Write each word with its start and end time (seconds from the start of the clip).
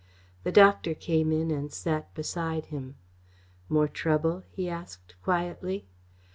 The 0.43 0.51
doctor 0.51 0.95
came 0.95 1.31
in 1.31 1.51
and 1.51 1.71
sat 1.71 2.11
beside 2.15 2.65
him. 2.73 2.95
"More 3.69 3.87
trouble?" 3.87 4.41
he 4.49 4.67
asked 4.67 5.13
quietly. 5.21 5.85